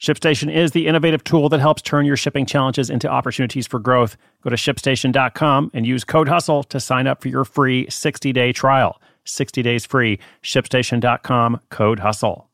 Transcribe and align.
ShipStation 0.00 0.54
is 0.54 0.70
the 0.70 0.86
innovative 0.86 1.24
tool 1.24 1.48
that 1.48 1.58
helps 1.58 1.82
turn 1.82 2.06
your 2.06 2.16
shipping 2.16 2.46
challenges 2.46 2.88
into 2.88 3.08
opportunities 3.08 3.66
for 3.66 3.80
growth. 3.80 4.16
Go 4.42 4.50
to 4.50 4.56
shipstation.com 4.56 5.72
and 5.74 5.86
use 5.86 6.04
code 6.04 6.28
HUSTLE 6.28 6.62
to 6.64 6.78
sign 6.78 7.08
up 7.08 7.20
for 7.20 7.28
your 7.28 7.44
free 7.44 7.88
60 7.90 8.32
day 8.32 8.52
trial. 8.52 9.00
60 9.24 9.60
days 9.62 9.84
free. 9.84 10.20
ShipStation.com, 10.42 11.60
code 11.70 11.98
HUSTLE. 11.98 12.44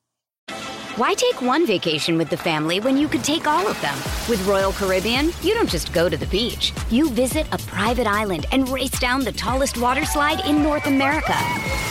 Why 0.96 1.12
take 1.12 1.42
one 1.42 1.66
vacation 1.66 2.16
with 2.16 2.30
the 2.30 2.36
family 2.36 2.78
when 2.78 2.96
you 2.96 3.08
could 3.08 3.24
take 3.24 3.48
all 3.48 3.66
of 3.66 3.78
them? 3.80 3.96
With 4.28 4.46
Royal 4.46 4.72
Caribbean, 4.72 5.30
you 5.42 5.52
don't 5.52 5.68
just 5.68 5.92
go 5.92 6.08
to 6.08 6.16
the 6.16 6.26
beach. 6.28 6.72
You 6.88 7.10
visit 7.10 7.46
a 7.52 7.58
private 7.58 8.06
island 8.06 8.46
and 8.52 8.68
race 8.68 8.96
down 9.00 9.24
the 9.24 9.32
tallest 9.32 9.76
water 9.76 10.04
slide 10.04 10.46
in 10.46 10.62
North 10.62 10.86
America. 10.86 11.36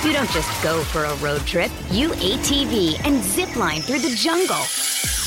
You 0.06 0.14
don't 0.14 0.32
just 0.32 0.64
go 0.64 0.82
for 0.86 1.04
a 1.04 1.16
road 1.18 1.42
trip. 1.42 1.70
You 1.92 2.10
ATV 2.12 3.06
and 3.06 3.22
zip 3.22 3.56
line 3.58 3.82
through 3.82 4.00
the 4.00 4.16
jungle. 4.16 4.64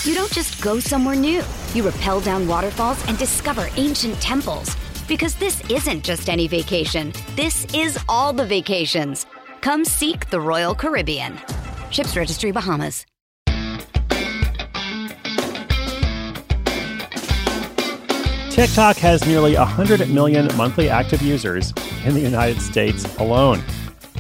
You 0.06 0.14
don't 0.14 0.32
just 0.32 0.62
go 0.62 0.78
somewhere 0.78 1.16
new. 1.16 1.42
You 1.74 1.88
rappel 1.88 2.20
down 2.20 2.46
waterfalls 2.46 3.04
and 3.08 3.18
discover 3.18 3.68
ancient 3.76 4.14
temples. 4.20 4.76
Because 5.08 5.34
this 5.34 5.68
isn't 5.68 6.04
just 6.04 6.28
any 6.28 6.46
vacation, 6.46 7.12
this 7.34 7.64
is 7.74 7.98
all 8.08 8.32
the 8.32 8.46
vacations. 8.46 9.26
Come 9.62 9.84
seek 9.84 10.30
the 10.30 10.40
Royal 10.40 10.76
Caribbean. 10.76 11.36
Ships 11.90 12.16
Registry 12.16 12.52
Bahamas. 12.52 13.04
TikTok 18.52 18.96
has 18.98 19.26
nearly 19.26 19.56
100 19.56 20.08
million 20.08 20.48
monthly 20.56 20.88
active 20.88 21.20
users 21.20 21.72
in 22.04 22.14
the 22.14 22.20
United 22.20 22.62
States 22.62 23.12
alone. 23.16 23.60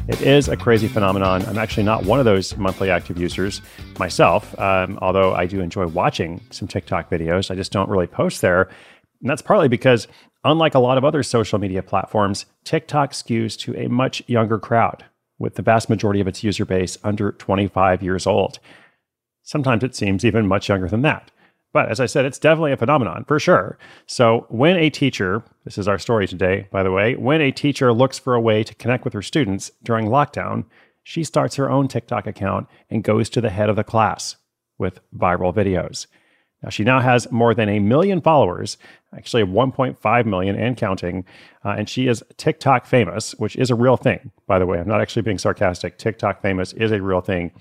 It 0.08 0.22
is 0.22 0.48
a 0.48 0.56
crazy 0.56 0.86
phenomenon. 0.86 1.44
I'm 1.46 1.58
actually 1.58 1.82
not 1.82 2.04
one 2.04 2.20
of 2.20 2.24
those 2.24 2.56
monthly 2.56 2.90
active 2.90 3.18
users 3.18 3.60
myself, 3.98 4.56
um, 4.60 5.00
although 5.02 5.34
I 5.34 5.46
do 5.46 5.60
enjoy 5.60 5.88
watching 5.88 6.40
some 6.50 6.68
TikTok 6.68 7.10
videos. 7.10 7.50
I 7.50 7.56
just 7.56 7.72
don't 7.72 7.88
really 7.88 8.06
post 8.06 8.40
there. 8.40 8.62
And 9.20 9.28
that's 9.28 9.42
partly 9.42 9.66
because, 9.66 10.06
unlike 10.44 10.76
a 10.76 10.78
lot 10.78 10.96
of 10.96 11.04
other 11.04 11.24
social 11.24 11.58
media 11.58 11.82
platforms, 11.82 12.46
TikTok 12.62 13.12
skews 13.12 13.58
to 13.60 13.74
a 13.76 13.88
much 13.88 14.22
younger 14.28 14.60
crowd, 14.60 15.04
with 15.40 15.56
the 15.56 15.62
vast 15.62 15.90
majority 15.90 16.20
of 16.20 16.28
its 16.28 16.44
user 16.44 16.64
base 16.64 16.96
under 17.02 17.32
25 17.32 18.00
years 18.00 18.28
old. 18.28 18.60
Sometimes 19.42 19.82
it 19.82 19.96
seems 19.96 20.24
even 20.24 20.46
much 20.46 20.68
younger 20.68 20.88
than 20.88 21.02
that. 21.02 21.32
But 21.76 21.90
as 21.90 22.00
I 22.00 22.06
said, 22.06 22.24
it's 22.24 22.38
definitely 22.38 22.72
a 22.72 22.78
phenomenon 22.78 23.26
for 23.28 23.38
sure. 23.38 23.76
So 24.06 24.46
when 24.48 24.78
a 24.78 24.88
teacher, 24.88 25.44
this 25.66 25.76
is 25.76 25.86
our 25.86 25.98
story 25.98 26.26
today, 26.26 26.68
by 26.72 26.82
the 26.82 26.90
way, 26.90 27.16
when 27.16 27.42
a 27.42 27.52
teacher 27.52 27.92
looks 27.92 28.18
for 28.18 28.32
a 28.32 28.40
way 28.40 28.64
to 28.64 28.74
connect 28.76 29.04
with 29.04 29.12
her 29.12 29.20
students 29.20 29.70
during 29.82 30.06
lockdown, 30.06 30.64
she 31.02 31.22
starts 31.22 31.56
her 31.56 31.70
own 31.70 31.86
TikTok 31.86 32.26
account 32.26 32.66
and 32.88 33.04
goes 33.04 33.28
to 33.28 33.42
the 33.42 33.50
head 33.50 33.68
of 33.68 33.76
the 33.76 33.84
class 33.84 34.36
with 34.78 35.00
viral 35.14 35.54
videos. 35.54 36.06
Now, 36.62 36.70
she 36.70 36.82
now 36.82 37.00
has 37.00 37.30
more 37.30 37.52
than 37.52 37.68
a 37.68 37.78
million 37.78 38.22
followers, 38.22 38.78
actually 39.14 39.42
1.5 39.42 40.24
million 40.24 40.56
and 40.56 40.78
counting. 40.78 41.26
Uh, 41.62 41.74
and 41.76 41.90
she 41.90 42.08
is 42.08 42.24
TikTok 42.38 42.86
famous, 42.86 43.32
which 43.32 43.54
is 43.54 43.70
a 43.70 43.74
real 43.74 43.98
thing, 43.98 44.32
by 44.46 44.58
the 44.58 44.64
way. 44.64 44.78
I'm 44.78 44.88
not 44.88 45.02
actually 45.02 45.22
being 45.22 45.36
sarcastic. 45.36 45.98
TikTok 45.98 46.40
famous 46.40 46.72
is 46.72 46.90
a 46.90 47.02
real 47.02 47.20
thing 47.20 47.52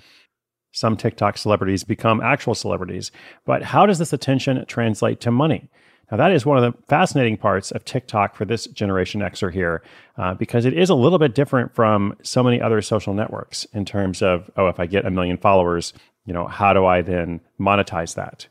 some 0.76 0.98
TikTok 0.98 1.38
celebrities 1.38 1.86
become 1.86 2.20
actual 2.20 2.54
celebrities. 2.54 3.10
But 3.46 3.64
how 3.64 3.86
does 3.86 3.98
this 3.98 4.12
attention 4.12 4.64
translate 4.68 5.22
to 5.22 5.32
money? 5.32 5.70
Now, 6.12 6.18
that 6.18 6.32
is 6.32 6.46
one 6.46 6.62
of 6.62 6.64
the 6.64 6.78
fascinating 6.88 7.38
parts 7.38 7.72
of 7.72 7.86
TikTok 7.86 8.36
for 8.36 8.44
this 8.44 8.68
Generation 8.68 9.22
Xer 9.22 9.52
here, 9.52 9.82
uh, 10.18 10.34
because 10.36 10.66
it 10.66 10.74
is 10.74 10.90
a 10.90 10.96
little 10.96 11.18
bit 11.18 11.34
different 11.34 11.74
from 11.74 12.16
so 12.22 12.44
many 12.44 12.62
other 12.62 12.82
social 12.82 13.14
networks 13.14 13.66
in 13.74 13.86
terms 13.86 14.22
of, 14.22 14.52
oh, 14.58 14.68
if 14.68 14.80
I 14.80 14.86
get 14.86 15.06
a 15.06 15.10
million 15.10 15.38
followers, 15.38 15.94
you 16.26 16.34
know, 16.34 16.46
how 16.46 16.74
do 16.74 16.86
I 16.86 17.02
then 17.02 17.40
monetize 17.60 18.14
that? 18.16 18.48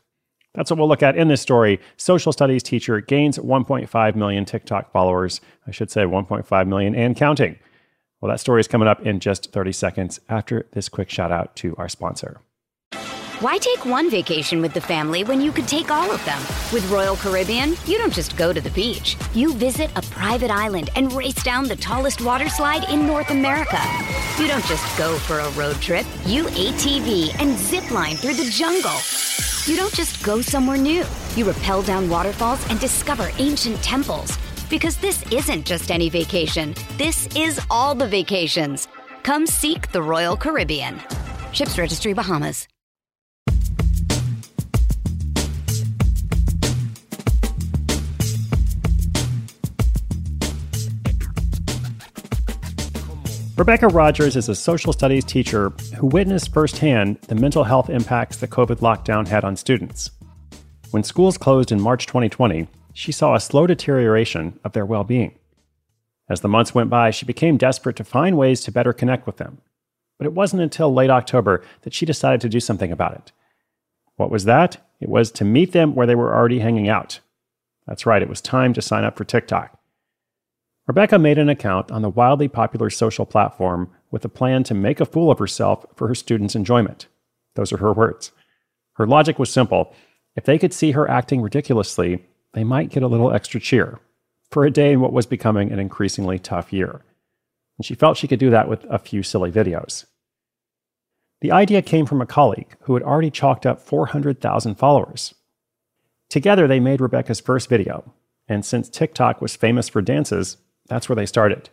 That's 0.55 0.71
what 0.71 0.79
we'll 0.79 0.89
look 0.89 1.03
at 1.03 1.15
in 1.15 1.27
this 1.27 1.41
story. 1.41 1.79
Social 1.95 2.31
studies 2.31 2.63
teacher 2.63 3.01
gains 3.01 3.37
1.5 3.37 4.15
million 4.15 4.45
TikTok 4.45 4.91
followers. 4.91 5.41
I 5.67 5.71
should 5.71 5.91
say 5.91 6.03
1.5 6.03 6.67
million 6.67 6.95
and 6.95 7.15
counting. 7.15 7.59
Well, 8.25 8.33
that 8.33 8.39
story 8.39 8.59
is 8.59 8.67
coming 8.67 8.87
up 8.87 9.05
in 9.05 9.19
just 9.19 9.51
30 9.51 9.71
seconds 9.71 10.19
after 10.29 10.65
this 10.71 10.89
quick 10.89 11.11
shout 11.11 11.31
out 11.31 11.55
to 11.57 11.75
our 11.75 11.87
sponsor. 11.87 12.41
Why 13.39 13.59
take 13.59 13.85
one 13.85 14.09
vacation 14.09 14.63
with 14.63 14.73
the 14.73 14.81
family 14.81 15.23
when 15.23 15.41
you 15.41 15.51
could 15.51 15.67
take 15.67 15.91
all 15.91 16.09
of 16.09 16.25
them? 16.25 16.39
With 16.73 16.89
Royal 16.89 17.17
Caribbean, 17.17 17.75
you 17.85 17.99
don't 17.99 18.11
just 18.11 18.35
go 18.35 18.51
to 18.51 18.59
the 18.59 18.71
beach. 18.71 19.15
You 19.35 19.53
visit 19.53 19.91
a 19.95 20.01
private 20.01 20.49
island 20.49 20.89
and 20.95 21.13
race 21.13 21.43
down 21.43 21.67
the 21.67 21.75
tallest 21.75 22.19
water 22.19 22.49
slide 22.49 22.89
in 22.89 23.05
North 23.05 23.29
America. 23.29 23.79
You 24.39 24.47
don't 24.47 24.65
just 24.65 24.97
go 24.97 25.19
for 25.19 25.37
a 25.37 25.51
road 25.51 25.75
trip. 25.75 26.07
You 26.25 26.45
ATV 26.45 27.39
and 27.39 27.55
zip 27.55 27.91
line 27.91 28.15
through 28.15 28.33
the 28.33 28.49
jungle. 28.49 28.97
You 29.67 29.77
don't 29.77 29.93
just 29.93 30.23
go 30.23 30.41
somewhere 30.41 30.77
new. 30.77 31.05
You 31.35 31.51
rappel 31.51 31.83
down 31.83 32.09
waterfalls 32.09 32.67
and 32.71 32.79
discover 32.79 33.29
ancient 33.37 33.83
temples. 33.83 34.35
Because 34.69 34.97
this 34.97 35.23
isn't 35.31 35.65
just 35.65 35.91
any 35.91 36.09
vacation, 36.09 36.73
this 36.97 37.27
is 37.35 37.59
all 37.69 37.93
the 37.93 38.07
vacations. 38.07 38.87
Come 39.23 39.45
seek 39.45 39.91
the 39.91 40.01
Royal 40.01 40.35
Caribbean. 40.35 40.99
Ships 41.51 41.77
Registry 41.77 42.13
Bahamas. 42.13 42.67
Rebecca 53.57 53.87
Rogers 53.87 54.35
is 54.35 54.49
a 54.49 54.55
social 54.55 54.91
studies 54.91 55.23
teacher 55.23 55.69
who 55.97 56.07
witnessed 56.07 56.53
firsthand 56.53 57.21
the 57.29 57.35
mental 57.35 57.63
health 57.63 57.89
impacts 57.89 58.35
the 58.35 58.49
COVID 58.49 58.79
lockdown 58.79 59.25
had 59.27 59.45
on 59.45 59.55
students. 59.55 60.11
When 60.91 61.03
schools 61.03 61.37
closed 61.37 61.71
in 61.71 61.79
March 61.79 62.05
2020, 62.05 62.67
she 62.95 63.11
saw 63.11 63.35
a 63.35 63.41
slow 63.41 63.67
deterioration 63.67 64.57
of 64.63 64.71
their 64.71 64.85
well 64.85 65.03
being. 65.03 65.35
As 66.29 66.39
the 66.39 66.47
months 66.47 66.73
went 66.73 66.89
by, 66.89 67.11
she 67.11 67.25
became 67.25 67.57
desperate 67.57 67.97
to 67.97 68.05
find 68.05 68.37
ways 68.37 68.61
to 68.61 68.71
better 68.71 68.93
connect 68.93 69.27
with 69.27 69.35
them. 69.35 69.57
But 70.17 70.27
it 70.27 70.33
wasn't 70.33 70.61
until 70.61 70.93
late 70.93 71.09
October 71.09 71.61
that 71.81 71.93
she 71.93 72.05
decided 72.05 72.39
to 72.39 72.49
do 72.49 72.61
something 72.61 72.93
about 72.93 73.13
it. 73.13 73.33
What 74.15 74.31
was 74.31 74.45
that? 74.45 74.77
It 75.01 75.09
was 75.09 75.29
to 75.31 75.43
meet 75.43 75.73
them 75.73 75.93
where 75.93 76.07
they 76.07 76.15
were 76.15 76.33
already 76.33 76.59
hanging 76.59 76.87
out. 76.87 77.19
That's 77.85 78.05
right, 78.05 78.21
it 78.21 78.29
was 78.29 78.39
time 78.39 78.71
to 78.73 78.81
sign 78.81 79.03
up 79.03 79.17
for 79.17 79.25
TikTok. 79.25 79.77
Rebecca 80.87 81.19
made 81.19 81.37
an 81.37 81.49
account 81.49 81.91
on 81.91 82.01
the 82.01 82.09
wildly 82.09 82.47
popular 82.47 82.89
social 82.89 83.25
platform 83.25 83.91
with 84.09 84.23
a 84.23 84.29
plan 84.29 84.63
to 84.63 84.73
make 84.73 85.01
a 85.01 85.05
fool 85.05 85.29
of 85.29 85.39
herself 85.39 85.85
for 85.95 86.07
her 86.07 86.15
students' 86.15 86.55
enjoyment. 86.55 87.07
Those 87.55 87.73
are 87.73 87.77
her 87.77 87.91
words. 87.91 88.31
Her 88.93 89.05
logic 89.05 89.37
was 89.37 89.51
simple. 89.51 89.93
If 90.37 90.45
they 90.45 90.57
could 90.57 90.73
see 90.73 90.91
her 90.91 91.09
acting 91.09 91.41
ridiculously, 91.41 92.25
they 92.55 92.63
might 92.63 92.89
get 92.89 93.03
a 93.03 93.07
little 93.07 93.33
extra 93.33 93.59
cheer 93.59 93.99
for 94.49 94.63
a 94.63 94.71
day 94.71 94.93
in 94.93 95.01
what 95.01 95.11
was 95.11 95.25
becoming 95.25 95.71
an 95.71 95.79
increasingly 95.79 96.39
tough 96.39 96.71
year. 96.71 97.03
And 97.77 97.85
she 97.85 97.95
felt 97.95 98.17
she 98.17 98.29
could 98.29 98.39
do 98.39 98.49
that 98.49 98.69
with 98.69 98.85
a 98.89 98.97
few 98.97 99.23
silly 99.23 99.51
videos. 99.51 100.05
The 101.41 101.51
idea 101.51 101.81
came 101.81 102.05
from 102.05 102.21
a 102.21 102.25
colleague 102.25 102.77
who 102.83 102.93
had 102.93 103.03
already 103.03 103.29
chalked 103.29 103.65
up 103.65 103.81
400,000 103.81 104.75
followers. 104.75 105.35
Together, 106.29 106.65
they 106.65 106.79
made 106.79 107.01
Rebecca's 107.01 107.41
first 107.41 107.67
video, 107.67 108.13
and 108.47 108.65
since 108.65 108.87
TikTok 108.87 109.41
was 109.41 109.57
famous 109.57 109.89
for 109.89 110.01
dances, 110.01 110.55
that's 110.87 111.09
where 111.09 111.15
they 111.15 111.25
started. 111.25 111.69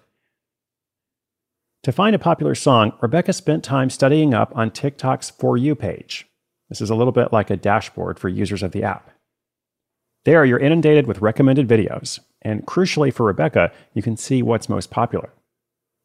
To 1.85 1.93
find 1.93 2.17
a 2.17 2.19
popular 2.19 2.57
song, 2.57 2.93
Rebecca 3.01 3.33
spent 3.33 3.63
time 3.63 3.89
studying 3.89 4.35
up 4.35 4.51
on 4.57 4.73
TikTok's 4.73 5.31
For 5.31 5.57
You 5.57 5.77
page. 5.77 6.27
This 6.69 6.81
is 6.81 6.91
a 6.91 6.97
little 6.97 7.13
bit 7.13 7.33
like 7.33 7.51
a 7.51 7.57
dashboard 7.57 8.19
for 8.19 8.29
users 8.29 8.65
of 8.65 8.73
the 8.73 8.83
app. 8.83 9.11
There, 10.25 10.45
you're 10.45 10.59
inundated 10.59 11.07
with 11.07 11.21
recommended 11.21 11.67
videos, 11.67 12.21
and 12.43 12.65
crucially 12.65 13.13
for 13.13 13.27
Rebecca, 13.27 13.73
you 13.93 14.03
can 14.03 14.17
see 14.17 14.43
what's 14.43 14.69
most 14.69 14.91
popular. 14.91 15.31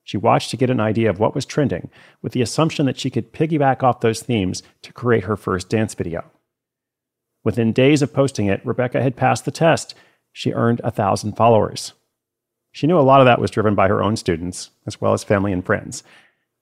She 0.03 0.17
watched 0.17 0.49
to 0.51 0.57
get 0.57 0.69
an 0.69 0.79
idea 0.79 1.09
of 1.09 1.19
what 1.19 1.35
was 1.35 1.45
trending, 1.45 1.91
with 2.21 2.31
the 2.31 2.41
assumption 2.41 2.85
that 2.87 2.97
she 2.97 3.09
could 3.09 3.33
piggyback 3.33 3.83
off 3.83 3.99
those 3.99 4.23
themes 4.23 4.63
to 4.81 4.93
create 4.93 5.25
her 5.25 5.35
first 5.35 5.69
dance 5.69 5.93
video. 5.93 6.23
Within 7.43 7.73
days 7.73 8.01
of 8.01 8.13
posting 8.13 8.47
it, 8.47 8.65
Rebecca 8.65 9.01
had 9.01 9.15
passed 9.15 9.45
the 9.45 9.51
test. 9.51 9.93
She 10.31 10.51
earned 10.51 10.81
a 10.83 10.91
thousand 10.91 11.37
followers. 11.37 11.93
She 12.71 12.87
knew 12.87 12.99
a 12.99 13.01
lot 13.01 13.21
of 13.21 13.25
that 13.25 13.39
was 13.39 13.51
driven 13.51 13.75
by 13.75 13.87
her 13.87 14.01
own 14.01 14.15
students, 14.15 14.71
as 14.85 14.99
well 14.99 15.13
as 15.13 15.23
family 15.23 15.53
and 15.53 15.65
friends. 15.65 16.03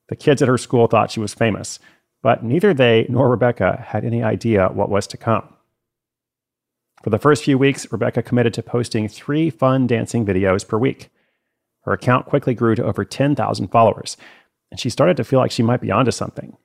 The 0.10 0.16
kids 0.16 0.42
at 0.42 0.48
her 0.48 0.58
school 0.58 0.88
thought 0.88 1.12
she 1.12 1.19
was 1.19 1.34
famous, 1.34 1.80
but 2.22 2.44
neither 2.44 2.74
they 2.74 3.06
nor 3.10 3.30
Rebecca 3.30 3.84
had 3.88 4.04
any 4.04 4.24
idea 4.24 4.68
what 4.68 4.90
was 4.90 5.08
to 5.08 5.18
come. 5.18 5.55
For 7.06 7.12
the 7.12 7.19
first 7.19 7.44
few 7.44 7.60
weeks, 7.60 7.92
Rebecca 7.92 8.24
committed 8.24 8.56
to 8.56 8.63
posting 8.63 9.07
three 9.07 9.52
fun 9.52 9.86
dancing 9.86 10.25
videos 10.25 10.68
per 10.68 10.80
week. 10.80 11.12
Her 11.81 11.94
account 11.94 12.25
quickly 12.25 12.56
grew 12.56 12.74
to 12.74 12.84
over 12.84 13.06
10,000 13.06 13.68
followers, 13.68 14.18
and 14.72 14.80
she 14.80 14.90
started 14.90 15.16
to 15.18 15.24
feel 15.24 15.38
like 15.38 15.52
she 15.52 15.62
might 15.62 15.81
be 15.81 15.92
onto 15.92 16.10
something. 16.10 16.57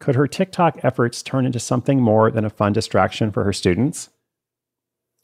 Could 0.00 0.14
her 0.14 0.26
TikTok 0.26 0.82
efforts 0.82 1.22
turn 1.22 1.44
into 1.44 1.60
something 1.60 2.00
more 2.00 2.30
than 2.30 2.46
a 2.46 2.48
fun 2.48 2.72
distraction 2.72 3.30
for 3.30 3.44
her 3.44 3.52
students? 3.52 4.08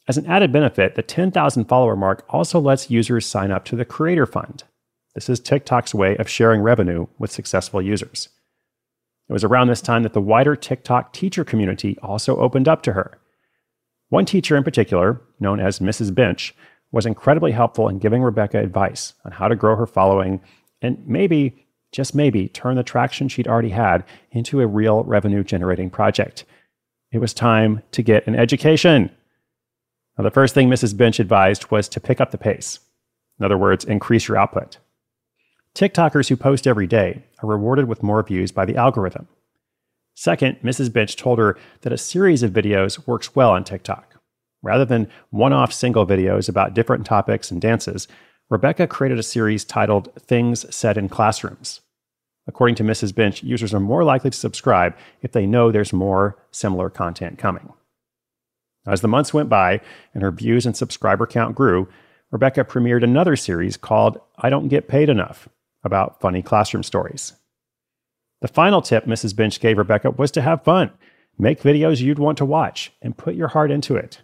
As 0.07 0.19
an 0.19 0.27
added 0.27 0.51
benefit, 0.51 0.93
the 0.93 1.01
10,000 1.01 1.65
follower 1.65 1.95
mark 1.95 2.23
also 2.29 2.59
lets 2.59 2.91
users 2.91 3.25
sign 3.25 3.49
up 3.49 3.65
to 3.65 3.75
the 3.75 3.85
Creator 3.85 4.27
Fund. 4.27 4.65
This 5.15 5.29
is 5.29 5.39
TikTok's 5.39 5.95
way 5.95 6.15
of 6.17 6.29
sharing 6.29 6.61
revenue 6.61 7.07
with 7.17 7.31
successful 7.31 7.81
users. 7.81 8.29
It 9.27 9.33
was 9.33 9.43
around 9.43 9.69
this 9.69 9.81
time 9.81 10.03
that 10.03 10.13
the 10.13 10.21
wider 10.21 10.55
TikTok 10.55 11.11
teacher 11.11 11.43
community 11.43 11.97
also 12.03 12.37
opened 12.37 12.67
up 12.67 12.83
to 12.83 12.93
her. 12.93 13.17
One 14.13 14.25
teacher 14.25 14.55
in 14.55 14.63
particular, 14.63 15.19
known 15.39 15.59
as 15.59 15.79
Mrs. 15.79 16.13
Bench, 16.13 16.53
was 16.91 17.07
incredibly 17.07 17.51
helpful 17.51 17.89
in 17.89 17.97
giving 17.97 18.21
Rebecca 18.21 18.59
advice 18.59 19.15
on 19.25 19.31
how 19.31 19.47
to 19.47 19.55
grow 19.55 19.75
her 19.75 19.87
following 19.87 20.39
and 20.83 21.03
maybe, 21.07 21.65
just 21.91 22.13
maybe, 22.13 22.47
turn 22.47 22.75
the 22.75 22.83
traction 22.83 23.27
she'd 23.27 23.47
already 23.47 23.71
had 23.71 24.03
into 24.29 24.61
a 24.61 24.67
real 24.67 25.03
revenue 25.03 25.43
generating 25.43 25.89
project. 25.89 26.45
It 27.11 27.17
was 27.17 27.33
time 27.33 27.81
to 27.89 28.03
get 28.03 28.27
an 28.27 28.35
education. 28.35 29.09
Now, 30.15 30.25
the 30.25 30.29
first 30.29 30.53
thing 30.53 30.69
Mrs. 30.69 30.95
Bench 30.95 31.19
advised 31.19 31.71
was 31.71 31.89
to 31.89 31.99
pick 31.99 32.21
up 32.21 32.29
the 32.29 32.37
pace. 32.37 32.81
In 33.39 33.45
other 33.45 33.57
words, 33.57 33.83
increase 33.83 34.27
your 34.27 34.37
output. 34.37 34.77
TikTokers 35.73 36.29
who 36.29 36.37
post 36.37 36.67
every 36.67 36.85
day 36.85 37.23
are 37.41 37.49
rewarded 37.49 37.87
with 37.87 38.03
more 38.03 38.21
views 38.21 38.51
by 38.51 38.65
the 38.65 38.75
algorithm. 38.75 39.27
Second, 40.15 40.57
Mrs. 40.63 40.91
Bench 40.93 41.15
told 41.15 41.39
her 41.39 41.57
that 41.81 41.93
a 41.93 41.97
series 41.97 42.43
of 42.43 42.51
videos 42.51 43.05
works 43.07 43.35
well 43.35 43.51
on 43.51 43.63
TikTok. 43.63 44.15
Rather 44.61 44.85
than 44.85 45.09
one 45.29 45.53
off 45.53 45.73
single 45.73 46.05
videos 46.05 46.47
about 46.47 46.73
different 46.73 47.05
topics 47.05 47.51
and 47.51 47.61
dances, 47.61 48.07
Rebecca 48.49 48.87
created 48.87 49.19
a 49.19 49.23
series 49.23 49.65
titled 49.65 50.13
Things 50.19 50.73
Said 50.73 50.97
in 50.97 51.09
Classrooms. 51.09 51.81
According 52.47 52.75
to 52.75 52.83
Mrs. 52.83 53.15
Bench, 53.15 53.41
users 53.41 53.73
are 53.73 53.79
more 53.79 54.03
likely 54.03 54.29
to 54.29 54.37
subscribe 54.37 54.95
if 55.21 55.31
they 55.31 55.45
know 55.45 55.71
there's 55.71 55.93
more 55.93 56.37
similar 56.51 56.89
content 56.89 57.37
coming. 57.37 57.73
As 58.85 59.01
the 59.01 59.07
months 59.07 59.33
went 59.33 59.49
by 59.49 59.79
and 60.13 60.23
her 60.23 60.31
views 60.31 60.65
and 60.65 60.75
subscriber 60.75 61.25
count 61.25 61.55
grew, 61.55 61.87
Rebecca 62.31 62.65
premiered 62.65 63.03
another 63.03 63.35
series 63.35 63.77
called 63.77 64.19
I 64.37 64.49
Don't 64.49 64.67
Get 64.67 64.87
Paid 64.87 65.09
Enough 65.09 65.47
about 65.83 66.19
funny 66.19 66.41
classroom 66.41 66.83
stories. 66.83 67.33
The 68.43 68.49
final 68.49 68.81
tip 68.81 69.05
Mrs. 69.05 69.33
Bench 69.33 69.61
gave 69.61 69.77
Rebecca 69.77 70.11
was 70.11 70.29
to 70.31 70.41
have 70.41 70.65
fun. 70.65 70.91
Make 71.39 71.61
videos 71.61 72.01
you'd 72.01 72.19
want 72.19 72.37
to 72.39 72.45
watch 72.45 72.91
and 73.01 73.17
put 73.17 73.35
your 73.35 73.47
heart 73.47 73.71
into 73.71 73.95
it. 73.95 74.21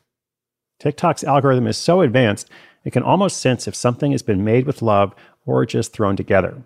TikTok's 0.77 1.23
algorithm 1.23 1.67
is 1.67 1.77
so 1.77 2.01
advanced, 2.01 2.49
it 2.83 2.91
can 2.91 3.01
almost 3.01 3.37
sense 3.37 3.65
if 3.65 3.75
something 3.75 4.11
has 4.11 4.21
been 4.21 4.43
made 4.43 4.65
with 4.65 4.81
love 4.81 5.15
or 5.45 5.65
just 5.65 5.93
thrown 5.93 6.17
together. 6.17 6.61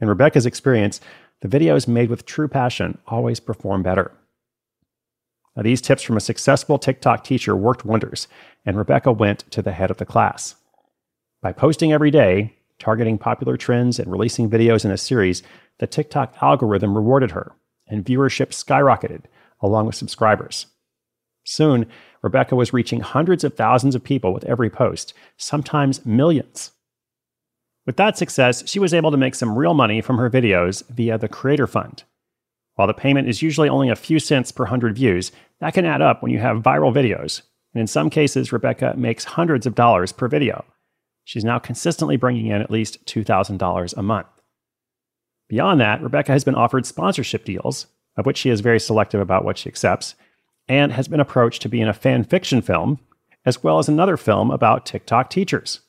In 0.00 0.08
Rebecca's 0.08 0.44
experience, 0.44 1.00
the 1.40 1.46
videos 1.46 1.86
made 1.86 2.10
with 2.10 2.26
true 2.26 2.48
passion 2.48 2.98
always 3.06 3.38
perform 3.38 3.84
better. 3.84 4.10
Now, 5.54 5.62
these 5.62 5.80
tips 5.80 6.02
from 6.02 6.16
a 6.16 6.20
successful 6.20 6.80
TikTok 6.80 7.22
teacher 7.22 7.54
worked 7.54 7.84
wonders, 7.84 8.26
and 8.64 8.76
Rebecca 8.76 9.12
went 9.12 9.48
to 9.52 9.62
the 9.62 9.70
head 9.70 9.92
of 9.92 9.98
the 9.98 10.04
class. 10.04 10.56
By 11.40 11.52
posting 11.52 11.92
every 11.92 12.10
day, 12.10 12.56
targeting 12.78 13.18
popular 13.18 13.56
trends, 13.56 13.98
and 13.98 14.10
releasing 14.10 14.50
videos 14.50 14.84
in 14.84 14.90
a 14.90 14.96
series, 14.96 15.42
the 15.78 15.86
TikTok 15.86 16.34
algorithm 16.40 16.94
rewarded 16.94 17.30
her, 17.32 17.52
and 17.88 18.04
viewership 18.04 18.48
skyrocketed, 18.48 19.24
along 19.60 19.86
with 19.86 19.94
subscribers. 19.94 20.66
Soon, 21.44 21.86
Rebecca 22.22 22.56
was 22.56 22.72
reaching 22.72 23.00
hundreds 23.00 23.44
of 23.44 23.54
thousands 23.54 23.94
of 23.94 24.02
people 24.02 24.34
with 24.34 24.44
every 24.44 24.68
post, 24.68 25.14
sometimes 25.36 26.04
millions. 26.04 26.72
With 27.86 27.96
that 27.98 28.18
success, 28.18 28.68
she 28.68 28.80
was 28.80 28.92
able 28.92 29.12
to 29.12 29.16
make 29.16 29.36
some 29.36 29.56
real 29.56 29.74
money 29.74 30.00
from 30.00 30.18
her 30.18 30.28
videos 30.28 30.82
via 30.88 31.18
the 31.18 31.28
Creator 31.28 31.68
Fund. 31.68 32.02
While 32.74 32.88
the 32.88 32.94
payment 32.94 33.28
is 33.28 33.42
usually 33.42 33.68
only 33.68 33.88
a 33.88 33.96
few 33.96 34.18
cents 34.18 34.50
per 34.50 34.66
hundred 34.66 34.96
views, 34.96 35.30
that 35.60 35.72
can 35.72 35.86
add 35.86 36.02
up 36.02 36.20
when 36.20 36.32
you 36.32 36.38
have 36.40 36.62
viral 36.62 36.92
videos. 36.92 37.42
And 37.72 37.80
in 37.80 37.86
some 37.86 38.10
cases, 38.10 38.52
Rebecca 38.52 38.94
makes 38.96 39.24
hundreds 39.24 39.66
of 39.66 39.74
dollars 39.74 40.10
per 40.10 40.28
video. 40.28 40.64
She's 41.26 41.44
now 41.44 41.58
consistently 41.58 42.16
bringing 42.16 42.46
in 42.46 42.62
at 42.62 42.70
least 42.70 43.04
$2,000 43.06 43.94
a 43.96 44.02
month. 44.02 44.28
Beyond 45.48 45.80
that, 45.80 46.00
Rebecca 46.00 46.30
has 46.30 46.44
been 46.44 46.54
offered 46.54 46.86
sponsorship 46.86 47.44
deals, 47.44 47.88
of 48.16 48.26
which 48.26 48.38
she 48.38 48.48
is 48.48 48.60
very 48.60 48.78
selective 48.78 49.20
about 49.20 49.44
what 49.44 49.58
she 49.58 49.68
accepts, 49.68 50.14
and 50.68 50.92
has 50.92 51.08
been 51.08 51.18
approached 51.18 51.62
to 51.62 51.68
be 51.68 51.80
in 51.80 51.88
a 51.88 51.92
fan 51.92 52.22
fiction 52.22 52.62
film, 52.62 53.00
as 53.44 53.60
well 53.60 53.80
as 53.80 53.88
another 53.88 54.16
film 54.16 54.52
about 54.52 54.86
TikTok 54.86 55.28
teachers. 55.28 55.80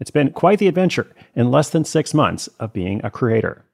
It's 0.00 0.10
been 0.10 0.32
quite 0.32 0.58
the 0.58 0.66
adventure 0.66 1.06
in 1.36 1.52
less 1.52 1.70
than 1.70 1.84
six 1.84 2.12
months 2.12 2.48
of 2.58 2.72
being 2.72 3.00
a 3.04 3.12
creator. 3.12 3.64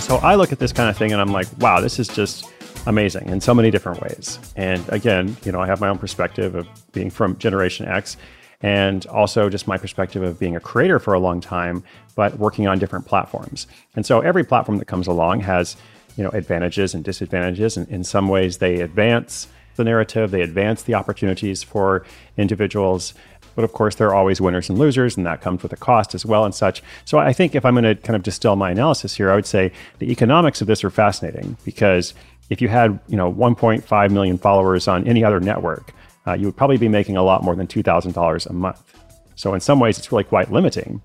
So 0.00 0.16
I 0.16 0.34
look 0.34 0.50
at 0.50 0.58
this 0.58 0.72
kind 0.72 0.90
of 0.90 0.96
thing 0.96 1.12
and 1.12 1.20
I'm 1.20 1.30
like, 1.30 1.46
wow, 1.58 1.80
this 1.80 2.00
is 2.00 2.08
just 2.08 2.51
amazing 2.86 3.28
in 3.28 3.40
so 3.40 3.54
many 3.54 3.70
different 3.70 4.00
ways. 4.00 4.38
And 4.56 4.86
again, 4.88 5.36
you 5.44 5.52
know, 5.52 5.60
I 5.60 5.66
have 5.66 5.80
my 5.80 5.88
own 5.88 5.98
perspective 5.98 6.54
of 6.54 6.66
being 6.92 7.10
from 7.10 7.36
Generation 7.38 7.86
X 7.86 8.16
and 8.62 9.06
also 9.06 9.48
just 9.48 9.66
my 9.66 9.76
perspective 9.76 10.22
of 10.22 10.38
being 10.38 10.56
a 10.56 10.60
creator 10.60 10.98
for 10.98 11.14
a 11.14 11.18
long 11.18 11.40
time, 11.40 11.82
but 12.14 12.38
working 12.38 12.68
on 12.68 12.78
different 12.78 13.06
platforms. 13.06 13.66
And 13.96 14.06
so 14.06 14.20
every 14.20 14.44
platform 14.44 14.78
that 14.78 14.86
comes 14.86 15.06
along 15.06 15.40
has, 15.40 15.76
you 16.16 16.22
know, 16.22 16.30
advantages 16.30 16.94
and 16.94 17.02
disadvantages. 17.02 17.76
And 17.76 17.88
in 17.88 18.04
some 18.04 18.28
ways, 18.28 18.58
they 18.58 18.80
advance 18.80 19.48
the 19.76 19.84
narrative, 19.84 20.30
they 20.30 20.42
advance 20.42 20.82
the 20.82 20.94
opportunities 20.94 21.62
for 21.62 22.04
individuals. 22.36 23.14
But 23.54 23.64
of 23.64 23.72
course, 23.72 23.96
there 23.96 24.08
are 24.08 24.14
always 24.14 24.40
winners 24.40 24.70
and 24.70 24.78
losers, 24.78 25.16
and 25.16 25.26
that 25.26 25.40
comes 25.40 25.62
with 25.62 25.72
a 25.72 25.76
cost 25.76 26.14
as 26.14 26.24
well 26.24 26.44
and 26.44 26.54
such. 26.54 26.82
So 27.04 27.18
I 27.18 27.32
think 27.32 27.54
if 27.54 27.64
I'm 27.64 27.74
going 27.74 27.84
to 27.84 27.94
kind 27.94 28.16
of 28.16 28.22
distill 28.22 28.56
my 28.56 28.70
analysis 28.70 29.14
here, 29.16 29.30
I 29.30 29.34
would 29.34 29.46
say 29.46 29.72
the 29.98 30.10
economics 30.10 30.60
of 30.60 30.66
this 30.66 30.84
are 30.84 30.90
fascinating 30.90 31.56
because 31.64 32.14
if 32.50 32.60
you 32.60 32.68
had 32.68 32.98
you 33.08 33.16
know 33.16 33.32
1.5 33.32 34.10
million 34.10 34.38
followers 34.38 34.88
on 34.88 35.06
any 35.06 35.24
other 35.24 35.40
network, 35.40 35.92
uh, 36.26 36.34
you 36.34 36.46
would 36.46 36.56
probably 36.56 36.76
be 36.76 36.88
making 36.88 37.16
a 37.16 37.22
lot 37.22 37.42
more 37.42 37.56
than 37.56 37.66
$2,000 37.66 38.46
a 38.46 38.52
month. 38.52 38.94
So 39.34 39.54
in 39.54 39.60
some 39.60 39.80
ways, 39.80 39.98
it's 39.98 40.12
really 40.12 40.24
quite 40.24 40.52
limiting 40.52 41.00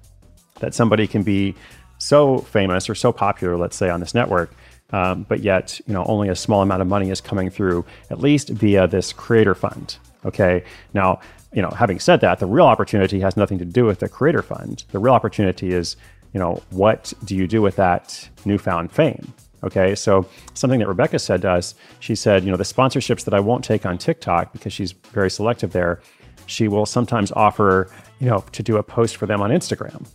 that 0.59 0.73
somebody 0.73 1.07
can 1.07 1.23
be 1.23 1.55
so 1.97 2.39
famous 2.39 2.89
or 2.89 2.95
so 2.95 3.11
popular, 3.11 3.57
let's 3.57 3.75
say, 3.75 3.89
on 3.89 3.99
this 3.99 4.13
network, 4.13 4.51
um, 4.91 5.25
but 5.27 5.41
yet 5.41 5.79
you 5.87 5.93
know 5.93 6.03
only 6.05 6.29
a 6.29 6.35
small 6.35 6.61
amount 6.61 6.81
of 6.81 6.87
money 6.87 7.09
is 7.09 7.21
coming 7.21 7.49
through, 7.49 7.85
at 8.09 8.19
least 8.19 8.49
via 8.49 8.87
this 8.87 9.13
creator 9.13 9.55
fund. 9.55 9.97
Okay, 10.25 10.63
now 10.93 11.19
you 11.53 11.61
know 11.61 11.69
having 11.69 11.99
said 11.99 12.21
that, 12.21 12.39
the 12.39 12.45
real 12.45 12.65
opportunity 12.65 13.19
has 13.19 13.37
nothing 13.37 13.57
to 13.59 13.65
do 13.65 13.85
with 13.85 13.99
the 13.99 14.09
creator 14.09 14.41
fund. 14.41 14.83
The 14.91 14.99
real 14.99 15.13
opportunity 15.13 15.71
is 15.71 15.95
you 16.33 16.39
know 16.39 16.61
what 16.69 17.13
do 17.25 17.35
you 17.35 17.47
do 17.47 17.61
with 17.61 17.75
that 17.77 18.29
newfound 18.45 18.91
fame? 18.91 19.33
Okay, 19.63 19.95
so 19.95 20.25
something 20.53 20.79
that 20.79 20.87
Rebecca 20.87 21.17
said 21.17 21.41
to 21.41 21.51
us, 21.51 21.73
she 21.99 22.15
said, 22.15 22.43
you 22.43 22.51
know, 22.51 22.57
the 22.57 22.63
sponsorships 22.63 23.23
that 23.25 23.33
I 23.33 23.39
won't 23.39 23.63
take 23.63 23.85
on 23.85 23.97
TikTok 23.97 24.53
because 24.53 24.71
she's 24.71 24.91
very 24.91 25.31
selective 25.31 25.71
there, 25.71 26.01
she 26.45 26.67
will 26.67 26.85
sometimes 26.85 27.31
offer, 27.31 27.89
you 28.19 28.27
know, 28.27 28.43
to 28.51 28.63
do 28.63 28.77
a 28.77 28.83
post 28.83 29.17
for 29.17 29.25
them 29.25 29.41
on 29.41 29.49
Instagram. 29.49 30.07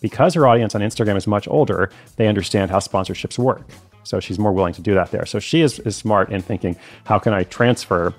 Because 0.00 0.34
her 0.34 0.46
audience 0.46 0.74
on 0.74 0.80
Instagram 0.82 1.16
is 1.16 1.26
much 1.26 1.48
older, 1.48 1.90
they 2.16 2.26
understand 2.26 2.70
how 2.70 2.78
sponsorships 2.78 3.38
work. 3.38 3.66
So 4.04 4.20
she's 4.20 4.38
more 4.38 4.52
willing 4.52 4.74
to 4.74 4.82
do 4.82 4.94
that 4.94 5.10
there. 5.10 5.24
So 5.26 5.38
she 5.38 5.60
is, 5.60 5.78
is 5.80 5.96
smart 5.96 6.30
in 6.30 6.42
thinking, 6.42 6.76
how 7.04 7.18
can 7.18 7.32
I 7.32 7.44
transfer, 7.44 8.12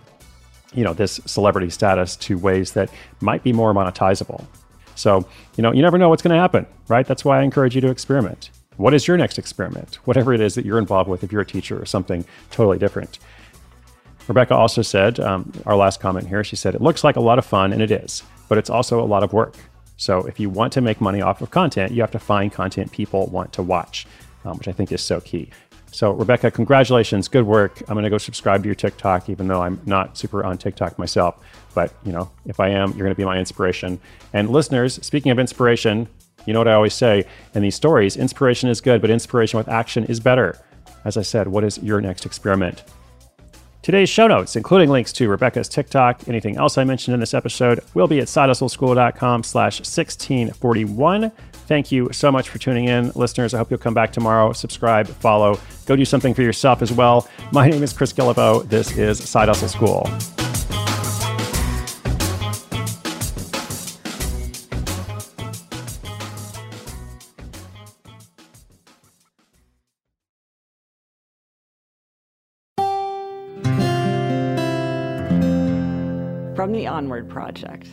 you 0.73 0.83
know, 0.83 0.93
this 0.93 1.19
celebrity 1.25 1.69
status 1.69 2.15
to 2.17 2.37
ways 2.37 2.71
that 2.71 2.89
might 3.21 3.43
be 3.43 3.53
more 3.53 3.73
monetizable? 3.73 4.45
So, 4.95 5.27
you 5.57 5.61
know, 5.61 5.73
you 5.73 5.81
never 5.81 5.97
know 5.97 6.09
what's 6.09 6.21
going 6.21 6.33
to 6.33 6.39
happen, 6.39 6.65
right? 6.87 7.05
That's 7.05 7.25
why 7.25 7.39
I 7.39 7.43
encourage 7.43 7.75
you 7.75 7.81
to 7.81 7.89
experiment. 7.89 8.49
What 8.77 8.93
is 8.93 9.07
your 9.07 9.17
next 9.17 9.37
experiment? 9.37 9.95
Whatever 10.05 10.33
it 10.33 10.41
is 10.41 10.55
that 10.55 10.65
you're 10.65 10.79
involved 10.79 11.09
with, 11.09 11.23
if 11.23 11.31
you're 11.31 11.41
a 11.41 11.45
teacher 11.45 11.81
or 11.81 11.85
something 11.85 12.25
totally 12.51 12.77
different. 12.77 13.19
Rebecca 14.27 14.55
also 14.55 14.81
said, 14.81 15.19
um, 15.19 15.51
our 15.65 15.75
last 15.75 15.99
comment 15.99 16.27
here, 16.27 16.43
she 16.43 16.55
said, 16.55 16.75
it 16.75 16.81
looks 16.81 17.03
like 17.03 17.17
a 17.17 17.21
lot 17.21 17.37
of 17.37 17.45
fun, 17.45 17.73
and 17.73 17.81
it 17.81 17.91
is, 17.91 18.23
but 18.47 18.57
it's 18.57 18.69
also 18.69 19.01
a 19.01 19.05
lot 19.05 19.23
of 19.23 19.33
work. 19.33 19.55
So 19.97 20.19
if 20.25 20.39
you 20.39 20.49
want 20.49 20.73
to 20.73 20.81
make 20.81 21.01
money 21.01 21.21
off 21.21 21.41
of 21.41 21.51
content, 21.51 21.91
you 21.91 22.01
have 22.01 22.11
to 22.11 22.19
find 22.19 22.51
content 22.51 22.91
people 22.91 23.27
want 23.27 23.53
to 23.53 23.63
watch, 23.63 24.07
um, 24.45 24.57
which 24.57 24.67
I 24.67 24.71
think 24.71 24.91
is 24.91 25.01
so 25.01 25.19
key. 25.19 25.49
So, 25.91 26.11
Rebecca, 26.11 26.49
congratulations. 26.49 27.27
Good 27.27 27.45
work. 27.45 27.81
I'm 27.81 27.93
going 27.93 28.03
to 28.03 28.09
go 28.09 28.17
subscribe 28.17 28.63
to 28.63 28.67
your 28.67 28.73
TikTok, 28.75 29.29
even 29.29 29.47
though 29.47 29.61
I'm 29.61 29.79
not 29.85 30.17
super 30.17 30.43
on 30.43 30.57
TikTok 30.57 30.97
myself. 30.97 31.39
But, 31.75 31.93
you 32.03 32.11
know, 32.11 32.31
if 32.47 32.59
I 32.59 32.69
am, 32.69 32.89
you're 32.93 33.05
going 33.05 33.11
to 33.11 33.15
be 33.15 33.25
my 33.25 33.37
inspiration. 33.37 33.99
And 34.33 34.49
listeners, 34.49 34.99
speaking 35.05 35.31
of 35.31 35.37
inspiration, 35.37 36.07
you 36.45 36.53
know 36.53 36.59
what 36.59 36.67
I 36.67 36.73
always 36.73 36.93
say 36.93 37.25
in 37.53 37.61
these 37.61 37.75
stories 37.75 38.17
inspiration 38.17 38.69
is 38.69 38.81
good, 38.81 39.01
but 39.01 39.09
inspiration 39.09 39.57
with 39.57 39.69
action 39.69 40.03
is 40.05 40.19
better. 40.19 40.59
As 41.05 41.17
I 41.17 41.21
said, 41.21 41.47
what 41.47 41.63
is 41.63 41.77
your 41.79 42.01
next 42.01 42.25
experiment? 42.25 42.83
Today's 43.81 44.07
show 44.07 44.27
notes, 44.27 44.55
including 44.55 44.89
links 44.89 45.11
to 45.13 45.27
Rebecca's 45.27 45.67
TikTok, 45.67 46.29
anything 46.29 46.55
else 46.55 46.77
I 46.77 46.85
mentioned 46.85 47.15
in 47.15 47.19
this 47.19 47.33
episode, 47.33 47.81
will 47.93 48.07
be 48.07 48.19
at 48.19 48.27
sidehustleschool.com 48.27 49.43
slash 49.43 49.79
1641. 49.81 51.29
Thank 51.67 51.91
you 51.91 52.07
so 52.13 52.31
much 52.31 52.47
for 52.47 52.59
tuning 52.59 52.85
in. 52.85 53.11
Listeners, 53.13 53.53
I 53.53 53.57
hope 53.57 53.69
you'll 53.69 53.79
come 53.79 53.93
back 53.93 54.13
tomorrow. 54.13 54.53
Subscribe, 54.53 55.07
follow, 55.07 55.59
go 55.85 55.97
do 55.97 56.05
something 56.05 56.33
for 56.33 56.43
yourself 56.43 56.81
as 56.81 56.93
well. 56.93 57.27
My 57.51 57.67
name 57.67 57.83
is 57.83 57.91
Chris 57.91 58.13
Guillebeau. 58.13 58.69
This 58.69 58.97
is 58.97 59.21
Side 59.21 59.49
Hustle 59.49 59.67
School. 59.67 60.32
Onward 76.93 77.27
Project. 77.27 77.87